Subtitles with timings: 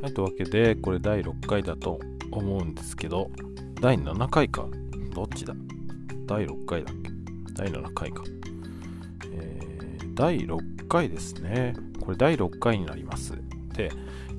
[0.00, 1.98] はい、というわけで、これ第6回だと
[2.30, 3.30] 思うんですけど、
[3.80, 4.66] 第7回か。
[5.12, 5.54] どっちだ？
[6.26, 7.10] 第6回だっけ？
[7.54, 8.22] 第7回か。
[9.32, 11.74] えー、第6回ですね。
[12.00, 13.32] これ第6回になります。
[13.74, 13.90] で、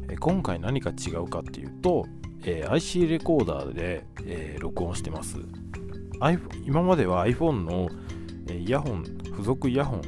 [0.09, 2.05] え今回何か違うかっていうと、
[2.45, 5.39] えー IC レコーダーで、えー録音してます。
[6.65, 7.89] 今までは iPhone の、
[8.47, 10.01] えーイヤホン、付属イヤホン、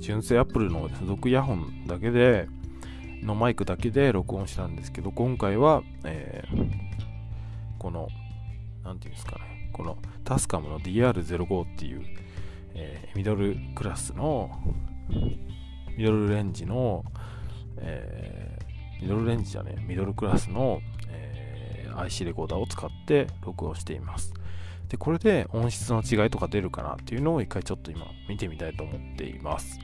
[0.00, 2.46] 純正 Apple の付属イヤホンだけで、
[3.22, 6.88] のマイクだけで録音したんですけど、今回は、えー
[7.78, 8.08] この、
[8.84, 12.02] なんていうんですかね、このタスカムの DR05 っていう、
[12.74, 14.50] えーミドルクラスの、
[15.96, 17.04] ミドルレンジの、
[17.76, 24.32] えーミドルレンジじゃね、ミドルクラスの、え IC レコーダーを使って録音しています。
[24.88, 29.78] で、これで音質の違いとか出るかなっていうのを一回ちょっと今見てみたいと思っています。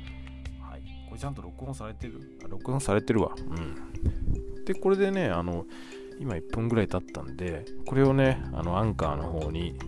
[1.15, 2.39] これちゃんと録音されてる？
[2.45, 3.31] あ録音されてるわ。
[3.39, 4.65] うん。
[4.65, 5.65] で、これでね、あの、
[6.19, 9.79] 今1分ぐらい経ったんで、これをね、あの、アンカーの方に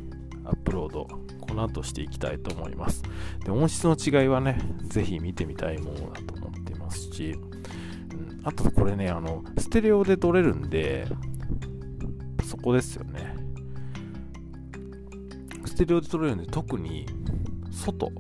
[0.45, 1.09] アップロード、
[1.41, 3.03] この後していきたいと思います。
[3.45, 7.37] で、音質の違いはね、ぜひ見てみたいものだと思ってますし、う
[8.15, 11.09] ん、あとこれね、あの、ステレオで撮れるんで、
[12.45, 13.35] そこですよね。
[15.65, 17.05] ステレオで撮れるんで、特に
[17.73, 18.13] 外、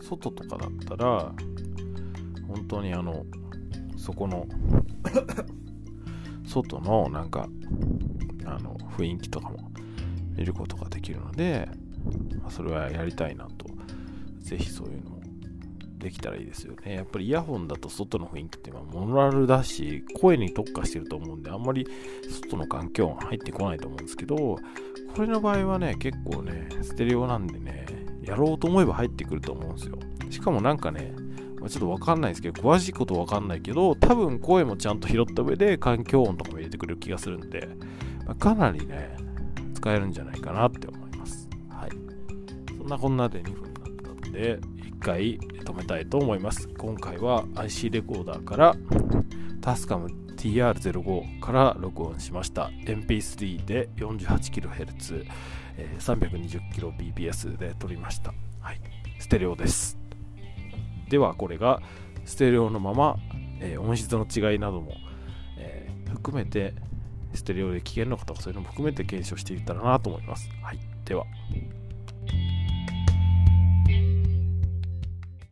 [0.00, 1.34] 外とかだったら、
[2.48, 3.24] 本当にあの、
[3.96, 4.46] そこの、
[6.46, 7.48] 外のなんか、
[8.44, 9.70] あの、雰囲気とかも
[10.36, 11.68] 見ることができるので、
[12.40, 13.66] まあ、それはやりたいなと。
[14.40, 15.18] ぜひそういうのも
[15.98, 16.94] できたらいいですよね。
[16.94, 21.86] やっぱりイヤホンだと外の雰囲気ってまあモノラルだし、声に特化してると思うんで、あんまり
[22.30, 24.58] 外の環境音入ってこないと思うんですけど、こ
[25.18, 27.84] れの場合はね、結構ね、ステレオなんでね、
[28.22, 29.98] やろうと思えば入ってくると思うんですよ。
[30.30, 31.14] しかもなんかね、
[31.60, 37.68] まちょっとわかんないですけど、詳しいことわかんないけど、多分声もちゃんと拾った上で環境音とかも入れてくれる気がするんで、
[38.26, 39.16] まあかなりね、
[39.74, 41.48] 使えるんじゃないかなって思います。
[41.70, 41.90] はい。
[42.76, 46.68] そんなこんなで2分になったので、1回止めたいと思います。
[46.76, 48.76] 今回は IC レコーダーから
[49.60, 52.70] タスカム TR05 から録音しました。
[52.84, 55.26] MP3 で 48kHz、
[55.76, 58.32] え 320kbps で撮りました。
[58.60, 58.80] はい。
[59.18, 60.07] ステレオです。
[61.08, 61.80] では、これが
[62.24, 63.16] ステレオのまま、
[63.60, 64.92] えー音質の違いなども、
[65.58, 66.74] えー含めて、
[67.34, 70.48] ステレオで聞けるのかとかそういうのも含めて検証していったらなと思います。
[70.62, 70.78] はい。
[71.04, 71.24] では。